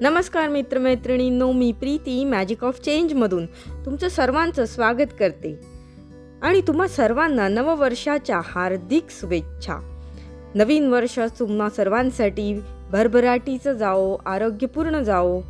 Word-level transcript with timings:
नमस्कार 0.00 0.48
मित्रमैत्रिणींनो 0.48 1.52
मी 1.52 1.72
प्रीती 1.72 2.24
मॅजिक 2.24 2.64
ऑफ 2.64 2.80
चेंजमधून 2.80 3.46
तुमचं 3.86 4.08
सर्वांचं 4.08 4.64
स्वागत 4.64 5.12
करते. 5.18 5.60
आणि 6.42 6.60
तुम्हा 6.60 6.88
सर्वांना 6.88 7.48
नववर्षाच्या 7.48 8.40
हार्दिक 8.44 9.04
शुभेच्छा. 9.10 9.76
नवीन 10.54 10.88
वर्ष 10.88 11.18
तुम्हा 11.18 11.70
सर्वांसाठी 11.70 12.60
भरभराटीचं 12.92 13.72
जाओ 13.72 14.16
आरोग्यपूर्ण 14.26 15.02
जाओ 15.02 15.40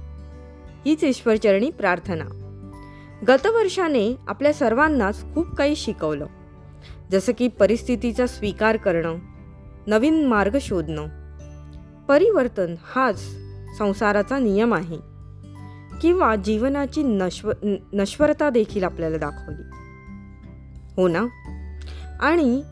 हीच 0.86 1.04
ईश्वरचरणी 1.04 1.70
प्रार्थना. 1.70 2.24
गतवर्षाने 3.28 4.16
आपल्या 4.28 4.52
सर्वांनाच 4.52 5.34
खूप 5.34 5.54
काही 5.54 5.76
शिकवलं. 5.76 6.26
जसं 7.12 7.32
की 7.38 7.48
परिस्थितीचा 7.48 8.26
स्वीकार 8.26 8.76
करणं 8.76 9.14
नवीन 9.86 10.26
मार्ग 10.26 10.56
शोधणं. 10.60 11.06
परिवर्तन 12.08 12.74
हाच 12.84 13.43
संसाराचा 13.78 14.38
नियम 14.38 14.74
आहे. 14.74 15.14
किंवा 16.00 16.36
जीवनाची 16.36 17.02
नश्व 17.02 17.52
नश्वरता 17.92 18.50
देखील 18.50 18.84
आपल्याला 18.84 19.16
दाखवली. 19.16 19.62
हो 20.96 21.08
ना? 21.08 21.26
आणि 22.20 22.62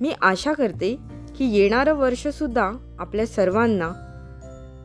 मी 0.00 0.12
आशा 0.22 0.52
करते 0.52 0.96
की 1.36 1.44
येणारं 1.44 1.94
वर्षसुद्धा 1.94 2.72
आपल्या 2.98 3.26
सर्वांना 3.26 3.90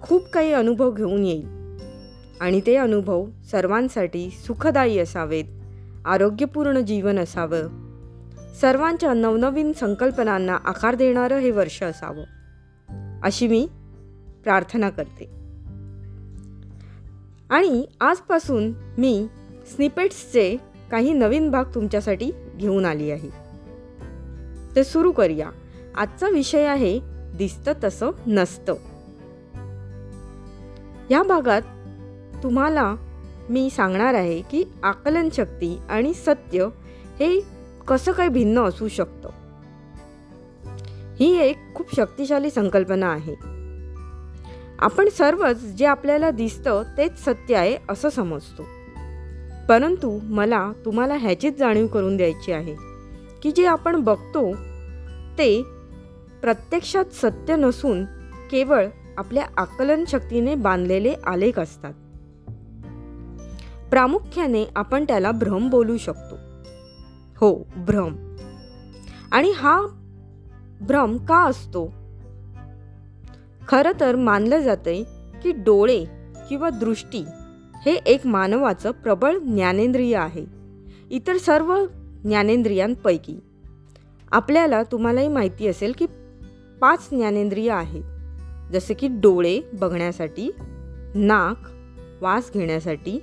खूप 0.01 0.25
काही 0.33 0.53
अनुभव 0.53 0.91
घेऊन 0.91 1.23
येईल. 1.23 1.47
आणि 2.41 2.61
ते 2.65 2.75
अनुभव 2.75 3.25
सर्वांसाठी 3.51 4.29
सुखदायी 4.29 4.99
असावेत 4.99 5.43
आरोग्यपूर्ण 6.05 6.79
जीवन 6.79 7.19
असावं 7.19 7.85
सर्वांच्या 8.61 9.13
नवनवीन 9.13 9.73
संकल्पनांना 9.73 10.57
आकार 10.65 10.95
देणारं 10.95 11.37
हे 11.37 11.51
वर्ष 11.51 11.83
असावं. 11.83 12.23
अशी 13.23 13.47
मी 13.47 13.67
प्रार्थना 14.43 14.89
करते. 14.89 15.34
आणि 17.49 17.85
आजपासून 18.01 18.73
मी 18.97 19.27
स्निपेट्सचे 19.75 20.57
काही 20.91 21.13
नवीन 21.13 21.51
भाग 21.51 21.63
तुमच्यासाठी 21.75 22.31
घेऊन 22.57 22.85
आली 22.85 23.11
आहे. 23.11 23.29
तर 24.75 24.83
सुरू 24.83 25.11
करूया. 25.11 25.49
आजचा 25.95 26.29
विषय 26.29 26.65
आहे 26.65 26.99
दिसतं 27.35 27.71
तसं 27.83 28.11
नसतं. 28.27 28.73
या 31.11 31.23
भागात 31.23 31.61
तुम्हाला 32.43 32.95
मी 33.49 33.69
सांगणार 33.69 34.13
आहे 34.13 34.41
की 34.41 34.63
आकलन 34.83 35.29
शक्ती 35.33 35.77
आणि 35.89 36.13
सत्य 36.13 36.67
हे 37.19 37.45
कसं 37.87 38.11
काय 38.11 38.27
भिन्न 38.27 38.59
असू 38.59 38.87
शकतं. 38.87 39.29
ही 41.19 41.37
एक 41.37 41.57
खूप 41.75 41.95
शक्तिशाली 41.95 42.49
संकल्पना 42.49 43.07
आहे. 43.07 43.54
आपण 44.79 45.09
सर्वच 45.09 45.55
जे 45.55 45.85
आपल्याला 45.85 46.31
दिसतं 46.31 46.83
तेच 46.97 47.25
सत्य 47.25 47.55
आहे 47.55 47.77
असं 47.89 48.09
समजतो. 48.09 48.63
परंतु 49.69 50.19
मला 50.23 50.71
तुम्हाला 50.85 51.13
ह्याचीच 51.13 51.57
जाणीव 51.57 51.87
करून 51.87 52.17
द्यायची 52.17 52.51
आहे 52.51 52.75
की 53.41 53.51
जे 53.51 53.65
आपण 53.65 53.95
बघतो 53.95 54.53
ते 55.37 55.63
प्रत्यक्षात 56.41 57.05
सत्य 57.05 57.55
नसून 57.55 58.05
केवळ 58.51 58.85
आपल्या 59.17 59.45
आकलन 59.57 60.03
शक्तीने 60.07 60.55
बांधलेले 60.55 61.13
आलेख 61.25 61.59
असतात. 61.59 61.93
प्रामुख्याने 63.89 64.65
आपण 64.75 65.03
त्याला 65.03 65.31
भ्रम 65.31 65.69
बोलू 65.69 65.97
शकतो. 65.97 66.35
हो 67.37 67.67
भ्रम. 67.75 68.35
आणि 69.31 69.51
हा 69.51 69.81
भ्रम 70.81 71.17
का 71.17 71.45
असतो? 71.45 72.04
खरं 73.67 73.91
तर 73.99 74.15
मानलं 74.15 74.59
जातंय 74.59 75.03
की 75.43 75.51
डोळे 75.51 76.05
किंवा 76.49 76.69
दृष्टी 76.69 77.23
हे 77.85 77.93
एक 77.93 78.27
मानवाचं 78.27 78.91
प्रबळ 78.91 79.37
ज्ञानेंद्रिय 79.37 80.15
आहे. 80.15 80.45
इतर 81.11 81.37
सर्व 81.37 81.85
ज्ञानेंद्रियांपैकी 82.23 83.39
आपल्याला 84.31 84.83
तुम्हालाही 84.83 85.27
माहिती 85.27 85.67
असेल 85.67 85.93
की 85.97 86.05
पाच 86.81 87.09
ज्ञानेंद्रिय 87.11 87.71
आहेत. 87.71 88.03
जसे 88.71 88.93
की 88.93 89.07
डोळे 89.11 89.61
बघण्यासाठी 89.73 90.51
नाक 91.15 91.57
वास 92.23 92.51
घेण्यासाठी 92.53 93.19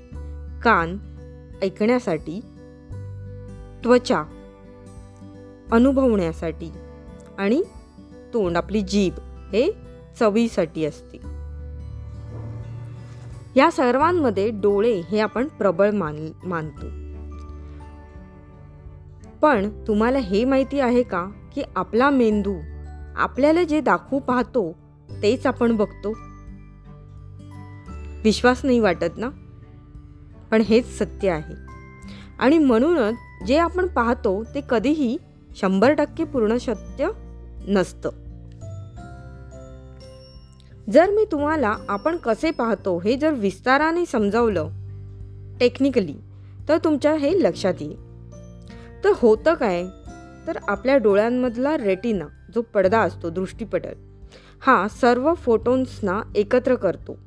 कान 0.63 0.99
ऐकण्यासाठी 1.63 2.41
त्वचा 3.85 4.23
अनुभवण्यासाठी 5.73 6.73
आणि 7.39 7.63
तोंड 8.35 8.57
आपली 8.57 8.81
जीभ 8.81 9.15
हे 9.53 9.82
चवीसाठी 10.23 10.85
असते. 10.85 11.19
या 13.57 13.71
सर्वांमध्ये 13.71 14.51
डोळे 14.51 15.03
हे 15.11 15.21
आपण 15.21 15.47
प्रबळ 15.47 15.91
मान 15.91 16.29
मानतो. 16.45 16.87
पण 19.43 19.87
तुम्हाला 19.87 20.19
हे 20.19 20.45
माहिती 20.45 20.81
आहे 20.81 21.03
का 21.03 21.27
की 21.55 21.63
आपला 21.77 22.11
मेंदू 22.11 22.55
आपल्याला 23.17 23.63
जे 23.63 23.81
दाखवू 23.81 24.19
पाहतो 24.19 24.79
तेच 25.23 25.47
आपण 25.47 25.77
बघतो? 25.77 26.11
विश्वास 28.25 28.65
नाही 28.65 28.81
वाटत 28.81 29.17
ना? 29.17 29.29
पण 30.51 30.61
हेच 30.61 30.99
सत्य 30.99 31.31
आहे. 31.31 31.55
आणि 32.39 32.59
म्हणूनच 32.59 33.15
जे 33.47 33.59
आपण 33.59 33.87
पाहतो 33.87 34.45
ते 34.45 34.61
कधीही 34.71 35.19
शंभर 35.57 35.93
टक्के 35.93 36.25
पूर्ण 36.25 36.57
सत्य 36.57 37.09
नसतं. 37.69 38.22
जर 40.91 41.11
मी 41.11 41.25
तुम्हाला 41.33 41.77
आपण 41.89 42.17
कसे 42.17 42.51
पाहतो 42.51 42.99
हे 42.99 43.17
जर 43.17 43.31
विस्ताराने 43.31 44.07
समजावलं 44.07 44.69
टेक्निकली 45.61 46.15
तर 46.69 46.79
तुमच्या 46.79 47.15
हे 47.15 47.43
लक्षात 47.43 47.75
येईल. 47.81 47.97
तर 49.05 49.11
होतं 49.17 49.55
काय? 49.55 49.85
तर 50.47 50.59
आपल्या 50.69 50.97
डोळ्यांमधला 50.97 51.77
रेटिना 51.77 52.25
जो 52.55 52.63
पडदा 52.63 53.01
असतो 53.01 53.31
दृष्टीपटल 53.31 53.93
हा 54.61 54.89
सर्व 54.89 55.35
फोटोन्सना 55.35 56.21
एकत्र 56.37 56.75
करतो. 56.75 57.19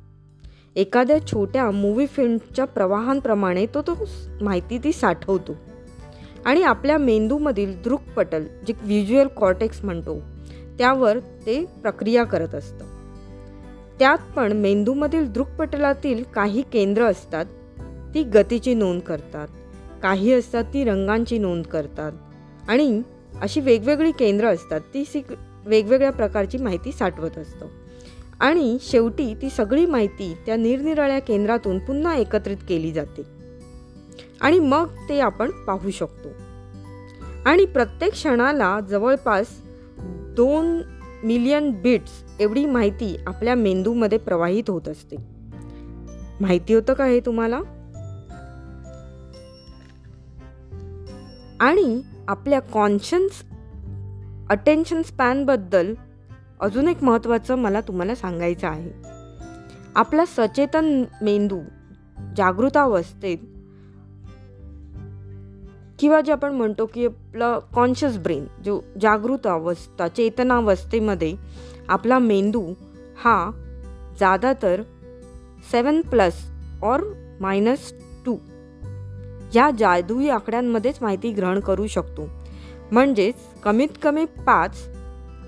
एखाद्या 0.76 1.26
छोट्या 1.26 1.70
मूवी 1.70 2.06
फिल्मच्या 2.06 2.64
प्रवाहांप्रमाणे 2.64 3.66
तो 3.66 3.82
तो 3.82 4.08
माहिती 4.40 4.78
ती 4.78 4.92
साठवतो. 4.92 5.56
आणि 6.46 6.62
आपल्या 6.62 6.98
मेंदूमधील 6.98 7.82
दृक्पटल 7.82 8.44
जे 8.66 8.72
व्हिज्युअल 8.82 9.26
कॉर्टेक्स 9.26 9.84
म्हणतो 9.84 10.20
त्यावर 10.78 11.18
ते 11.18 11.64
प्रक्रिया 11.64 12.24
करत 12.24 12.54
असतं. 12.54 12.95
त्यात 13.98 14.18
पण 14.36 14.52
मेंदूमधील 14.52 15.32
दृक्पटलातील 15.32 16.24
काही 16.34 16.62
केंद्र 16.72 17.02
असतात 17.02 17.44
ती 18.14 18.22
गतीची 18.22 18.74
नोंद 18.74 19.00
करतात. 19.00 19.48
काही 20.02 20.32
असतात 20.32 20.64
ती 20.64 20.84
रंगांची 20.84 21.38
नोंद 21.38 21.64
करतात. 21.64 22.12
आणि 22.68 23.02
अशी 23.40 23.60
वेगवेगळी 23.60 24.12
केंद्र 24.12 24.46
असतात 24.46 24.80
ती 24.80 25.04
सी 25.04 25.22
वेगवेगळ्या 25.66 26.12
प्रकारची 26.12 26.58
माहिती 26.58 26.92
साठवत 26.92 27.38
असतं. 27.38 27.66
आणि 28.40 28.78
शेवटी 28.80 29.34
ती 29.34 29.50
सगळी 29.50 29.86
माहिती 29.86 30.36
त्या 30.46 30.56
निरनिराळ्या 30.56 31.18
केंद्रातून 31.18 31.78
पुन्हा 31.78 32.14
एकत्रित 32.14 32.56
केली 32.68 32.92
जाते. 32.92 33.22
आणि 34.40 34.58
मग 34.58 34.88
ते 35.08 35.20
आपण 35.20 35.50
पाहू 35.50 35.90
शकतो. 35.90 36.28
आणि 37.46 37.64
प्रत्येक 37.64 38.12
क्षणाला 38.12 38.80
जवळपास 38.80 39.46
दोन 40.36 40.82
मिलियन 41.24 41.70
बिट्स 41.70 42.24
एवढी 42.40 42.66
माहिती 42.66 43.16
आपल्या 43.26 43.54
मेंदूमध्ये 43.54 44.18
प्रवाहित 44.18 44.70
होत 44.70 44.88
असते. 44.88 45.16
माहिती 46.40 46.74
होतं 46.74 46.92
का 46.92 47.04
हे 47.04 47.20
तुम्हाला? 47.20 47.56
आणि 51.60 52.00
आपल्या 52.28 52.60
कॉन्शन्स 52.60 53.44
अटेन्शन 54.50 55.02
स्पॅनबद्दल 55.02 55.94
अजून 56.60 56.88
एक 56.88 57.04
महत्त्वाचं 57.04 57.54
मला 57.54 57.80
तुम्हाला 57.80 58.14
सांगायचं 58.14 58.68
आहे. 58.68 58.90
आपला 59.94 60.24
सचेतन 60.26 61.04
मेंदू 61.22 61.60
जागृतावस्थेत 62.36 63.38
किंवा 65.98 66.20
जे 66.20 66.32
आपण 66.32 66.52
म्हणतो 66.52 66.86
की 66.86 67.06
आपलं 67.06 67.58
कॉन्शियस 67.74 68.18
ब्रेन 68.18 68.44
जो 68.64 68.80
जागृत 69.00 69.46
अवस्था 69.46 70.08
चेतनावस्थेमध्ये 70.08 71.34
आपला 71.88 72.18
मेंदू 72.18 72.72
हा 73.24 73.50
जादातर 74.20 74.82
सेवन 75.72 76.00
प्लस 76.00 76.34
और 76.82 77.00
मायनस 77.40 77.92
टू 78.26 78.36
या 79.54 79.70
जादुई 79.78 80.28
आकड्यांमध्येच 80.28 80.98
माहिती 81.00 81.30
ग्रहण 81.32 81.60
करू 81.60 81.86
शकतो. 81.86 82.28
म्हणजेच 82.92 83.34
कमीत 83.62 83.88
कमी 84.02 84.24
पाच 84.24 84.88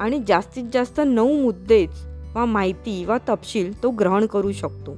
आणि 0.01 0.23
जास्तीत 0.29 0.65
जास्त 0.73 1.01
नऊ 1.07 1.43
मुद्देच 1.43 1.91
वा 2.35 2.45
माहिती 2.45 3.05
वा 3.05 3.19
तपशील 3.29 3.83
तो 3.83 3.91
ग्रहण 3.91 4.27
करू 4.27 4.53
शकतो. 4.53 4.97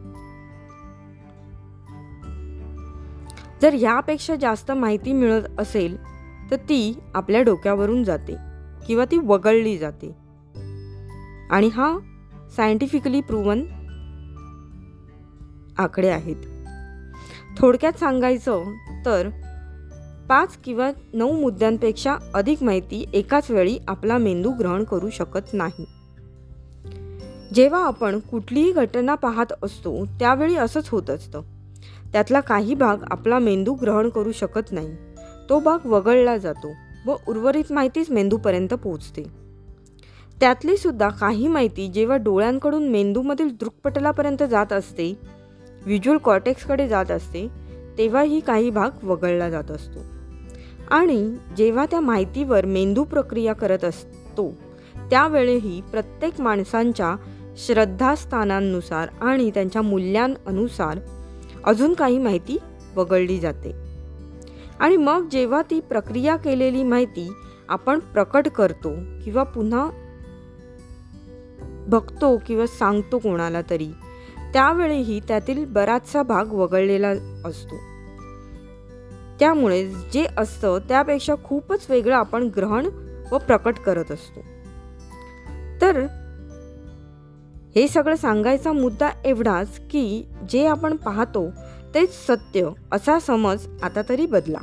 जर 3.62 3.74
ह्यापेक्षा 3.74 4.36
जास्त 4.36 4.72
माहिती 4.72 5.12
मिळत 5.12 5.42
असेल 5.58 5.96
तर 6.50 6.56
ती 6.56 6.98
आपल्या 7.14 7.42
डोक्यावरून 7.42 8.04
जाते 8.04 8.36
किंवा 8.86 9.04
ती 9.04 9.18
वगळली 9.18 9.78
जाते. 9.78 10.16
आणि 11.50 11.68
हा 11.68 11.98
सायंटिफिकली 12.56 13.20
प्रूवन 13.20 13.62
आकडे 15.78 16.08
आहेत. 16.08 16.36
थोडक्यात 17.58 17.92
सांगायचं 17.92 18.64
तर 19.06 19.28
पाच 20.28 20.56
किंवा 20.56 20.90
नऊ 21.12 21.40
मुद्द्यांपेक्षा 21.40 22.16
अधिक 22.34 22.62
माहिती 22.62 23.04
एकाच 23.12 23.50
वेळी 23.50 23.78
आपला 23.88 24.18
मेंदू 24.18 24.50
ग्रहण 24.50 24.84
करू 24.84 25.10
शकत 25.10 25.52
नाही. 25.52 25.86
जेव्हा 27.54 27.84
आपण 27.84 28.18
कुठलीही 28.18 28.72
घटना 28.72 29.14
पाहत 29.14 29.52
असतो 29.62 30.04
त्यावेळी 30.04 30.56
असंच 30.56 30.88
होत 30.88 31.10
असतं. 31.10 31.42
त्यातला 32.12 32.40
काही 32.40 32.74
भाग 32.74 32.96
आपला 33.10 33.38
मेंदू 33.38 33.72
ग्रहण 33.72 34.08
करू 34.08 34.32
शकत 34.32 34.72
नाही. 34.72 34.96
तो 35.48 35.60
भाग 35.60 35.86
वगळला 35.86 36.36
जातो 36.36 36.72
व 37.06 37.14
उर्वरित 37.28 37.72
माहितीच 37.72 38.10
मेंदूपर्यंत 38.10 38.74
पोहोचते. 38.74 39.22
त्यातली 40.40 40.76
सुद्धा 40.76 41.08
काही 41.08 41.48
माहिती 41.48 41.88
जेव्हा 41.88 42.16
डोळ्यांकडून 42.16 42.88
मेंदूमधील 42.88 43.48
दृक्पटलापर्यंत 43.48 44.42
जात 44.42 44.72
असते 44.72 45.18
व्हिज्युअल 45.86 46.18
कॉर्टेक्सकडे 46.18 46.88
जात 46.88 47.10
असते 47.10 47.48
तेव्हाही 47.98 48.40
काही 48.40 48.70
भाग 48.70 48.90
वगळला 49.02 49.50
जात 49.50 49.70
असतो. 49.70 49.98
आणि 50.90 51.36
जेव्हा 51.56 51.86
त्या 51.86 52.00
माहितीवर 52.00 52.66
मेंदू 52.66 53.04
प्रक्रिया 53.04 53.52
करत 53.52 53.84
असतो 53.84 54.50
त्यावेळेही 55.10 55.80
प्रत्येक 55.80 56.40
माणसांच्या 56.40 57.16
श्रद्धास्थानांनुसार 57.56 59.08
आणि 59.20 59.50
त्यांच्या 59.50 59.82
मूल्यांनुसार 59.82 60.98
अजून 61.64 61.94
काही 61.94 62.18
माहिती 62.18 62.58
वगळली 62.96 63.38
जाते. 63.38 63.72
आणि 64.80 64.96
मग 64.96 65.28
जेव्हा 65.28 65.62
ती 65.62 65.80
प्रक्रिया 65.80 66.36
केलेली 66.36 66.82
माहिती 66.82 67.32
आपण 67.68 67.98
प्रकट 67.98 68.48
करतो 68.48 68.92
किंवा 69.24 69.42
पुन्हा 69.42 69.90
बघतो 71.88 72.42
किंवा 72.46 72.66
सांगतो 72.66 73.18
कोणाला 73.18 73.60
तरी 73.70 73.88
त्यावेळीही 74.52 75.20
त्यातील 75.20 75.64
बराचसा 75.64 76.22
भाग 76.22 76.52
वगळलेला 76.52 77.08
असतो. 77.44 77.76
त्यामुळे 79.40 79.86
जे 80.12 80.26
असतं 80.36 80.78
त्यापेक्षा 80.88 81.34
खूपच 81.44 81.86
वेगळं 81.90 82.16
आपण 82.16 82.50
ग्रहण 82.56 82.86
व 83.32 83.38
प्रकट 83.38 83.74
करत 83.74 84.12
असतो. 84.12 84.40
तर 85.80 86.06
हे 87.76 87.88
सगळं 87.88 88.16
सांगायचा 88.16 88.72
मुद्दा 88.72 89.10
एवढाच 89.24 89.80
की 89.90 90.26
जे 90.50 90.66
आपण 90.66 90.96
पाहतो 90.96 91.50
तेच 91.94 92.26
सत्य 92.26 92.68
असा 92.92 93.18
समज 93.18 93.66
आता 93.82 94.00
तरी 94.08 94.26
बदला. 94.26 94.58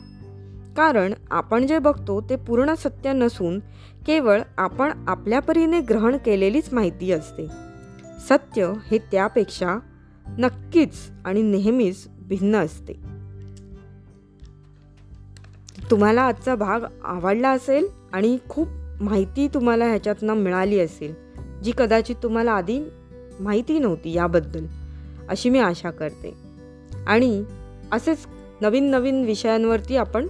कारण 0.78 1.14
आपण 1.32 1.68
जे 1.68 1.80
बघतो 1.80 2.22
ते 2.22 2.36
पूर्ण 2.36 2.74
सत्य 2.74 3.14
नसून 3.14 3.60
केवळ 4.08 4.42
आपण 4.58 4.92
आपल्या 5.08 5.40
परीने 5.40 5.80
ग्रहण 5.80 6.18
केलेलीच 6.18 6.74
माहिती 6.74 7.12
असते. 7.12 7.48
सत्य 8.30 8.74
हे 8.92 8.98
त्यापेक्षा 8.98 9.80
नक्कीच 10.28 10.94
आणि 11.26 11.42
नेहमीच 11.42 12.08
भिन्न 12.08 12.56
असते. 12.56 12.94
तुम्हाला 15.92 16.22
आजचा 16.22 16.56
भाग 16.56 16.82
आवडला 17.04 17.50
असेल 17.50 17.88
आणि 18.14 18.38
खूप 18.50 18.68
माहिती 19.02 19.48
तुम्हाला 19.48 19.86
ह्याच्यातनं 19.86 20.34
मिळाली 20.34 20.80
असेल 20.80 21.27
जी 21.64 21.72
कदाचित 21.78 22.16
तुम्हाला 22.24 22.52
आधी 22.52 22.80
माहिती 23.40 23.80
नव्हती 23.80 24.14
याबद्दल 24.14 24.66
अशी 25.30 25.50
मी 25.50 25.60
आशा 25.60 25.92
करते. 25.92 26.34
आणि 27.08 27.44
असेच 27.92 28.18
नवीन 28.62 28.84
नवीन 28.84 29.26
विषयांवरती 29.26 29.98
आपण 29.98 30.28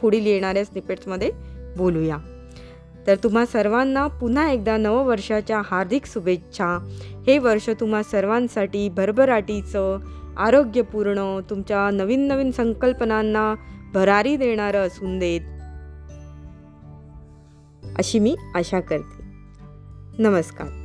पुढील 0.00 0.26
येणाऱ्या 0.26 0.64
स्निपेट्समध्ये 0.64 1.30
बोलूया. 1.76 2.16
तर 3.06 3.14
तुम्हा 3.14 3.46
सर्वांना 3.46 4.06
पुन्हा 4.06 4.50
एकदा 4.50 4.76
नववर्षाच्या 4.76 5.62
हार्दिक 5.64 6.06
शुभेच्छा. 6.06 6.78
हे 7.26 7.38
वर्ष 7.38 7.70
तुम्हा 7.80 8.02
सर्वांसाठी 8.02 8.88
भरभराटीचं 8.88 9.98
आरोग्यपूर्ण 10.36 11.40
तुमच्या 11.50 11.90
नवीन 11.90 12.28
नवीन 12.28 12.50
संकल्पनांना 12.50 13.54
भरारी 13.94 14.36
देणारं 14.36 14.86
असून 14.86 15.18
देत 15.18 15.40
अशी 17.98 18.18
मी 18.18 18.36
आशा 18.54 18.80
करते. 18.80 19.19
नमस्कार. 20.20 20.79